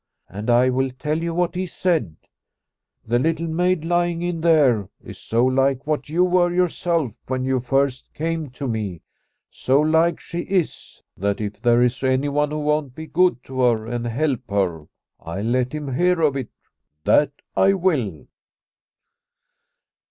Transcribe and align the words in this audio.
And 0.27 0.49
I 0.49 0.71
will 0.71 0.89
tell 0.97 1.21
you 1.21 1.31
what 1.35 1.53
he 1.53 1.67
said:' 1.67 2.15
The 3.05 3.19
little 3.19 3.45
maid 3.45 3.85
lying 3.85 4.23
in 4.23 4.41
there 4.41 4.89
is 5.03 5.19
so 5.19 5.45
like 5.45 5.85
what 5.85 6.09
you 6.09 6.23
were 6.23 6.51
yourself 6.51 7.15
when 7.27 7.45
you 7.45 7.59
first 7.59 8.11
came 8.15 8.49
to 8.53 8.67
me, 8.67 9.03
so 9.51 9.79
like 9.79 10.19
she 10.19 10.39
is, 10.39 11.03
that 11.17 11.39
if 11.39 11.61
there 11.61 11.83
is 11.83 12.01
any 12.01 12.29
one 12.29 12.49
who 12.49 12.61
won't 12.61 12.95
be 12.95 13.05
good 13.05 13.43
to 13.43 13.59
her 13.61 13.85
and 13.85 14.07
help 14.07 14.39
her, 14.49 14.87
I'll 15.19 15.43
let 15.45 15.71
him 15.71 15.93
hear 15.93 16.19
of 16.21 16.35
it, 16.35 16.49
that 17.03 17.31
I 17.55 17.73
will.' 17.73 18.25